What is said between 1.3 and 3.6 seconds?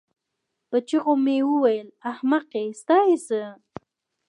وویل: احمقې ستا یې څه؟